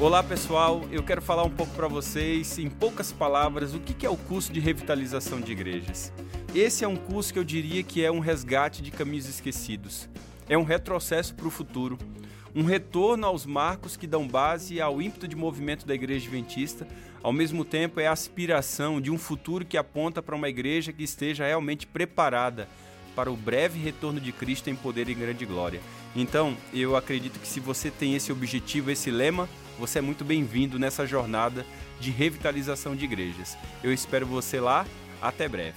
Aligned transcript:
Olá 0.00 0.22
pessoal, 0.22 0.80
eu 0.90 1.02
quero 1.02 1.20
falar 1.20 1.44
um 1.44 1.50
pouco 1.50 1.74
para 1.74 1.86
vocês, 1.86 2.58
em 2.58 2.70
poucas 2.70 3.12
palavras, 3.12 3.74
o 3.74 3.80
que 3.80 4.06
é 4.06 4.08
o 4.08 4.16
curso 4.16 4.50
de 4.50 4.58
revitalização 4.58 5.42
de 5.42 5.52
igrejas. 5.52 6.10
Esse 6.54 6.84
é 6.84 6.88
um 6.88 6.96
curso 6.96 7.30
que 7.30 7.38
eu 7.38 7.44
diria 7.44 7.82
que 7.82 8.02
é 8.02 8.10
um 8.10 8.18
resgate 8.18 8.80
de 8.80 8.90
caminhos 8.90 9.28
esquecidos. 9.28 10.08
É 10.48 10.56
um 10.56 10.62
retrocesso 10.62 11.34
para 11.34 11.46
o 11.46 11.50
futuro, 11.50 11.98
um 12.54 12.62
retorno 12.62 13.26
aos 13.26 13.44
marcos 13.44 13.94
que 13.94 14.06
dão 14.06 14.26
base 14.26 14.80
ao 14.80 15.02
ímpeto 15.02 15.28
de 15.28 15.36
movimento 15.36 15.86
da 15.86 15.94
igreja 15.94 16.28
adventista, 16.28 16.88
ao 17.22 17.30
mesmo 17.30 17.62
tempo 17.62 18.00
é 18.00 18.06
a 18.06 18.12
aspiração 18.12 19.02
de 19.02 19.10
um 19.10 19.18
futuro 19.18 19.66
que 19.66 19.76
aponta 19.76 20.22
para 20.22 20.34
uma 20.34 20.48
igreja 20.48 20.94
que 20.94 21.04
esteja 21.04 21.44
realmente 21.44 21.86
preparada 21.86 22.66
para 23.14 23.30
o 23.30 23.36
breve 23.36 23.78
retorno 23.78 24.18
de 24.18 24.32
Cristo 24.32 24.70
em 24.70 24.74
poder 24.74 25.10
e 25.10 25.14
grande 25.14 25.44
glória. 25.44 25.82
Então, 26.16 26.56
eu 26.72 26.96
acredito 26.96 27.38
que 27.38 27.46
se 27.46 27.60
você 27.60 27.90
tem 27.90 28.14
esse 28.14 28.32
objetivo, 28.32 28.90
esse 28.90 29.10
lema, 29.10 29.46
você 29.80 29.98
é 29.98 30.02
muito 30.02 30.26
bem-vindo 30.26 30.78
nessa 30.78 31.06
jornada 31.06 31.64
de 31.98 32.10
revitalização 32.10 32.94
de 32.94 33.06
igrejas. 33.06 33.56
Eu 33.82 33.92
espero 33.92 34.26
você 34.26 34.60
lá. 34.60 34.86
Até 35.22 35.48
breve. 35.48 35.76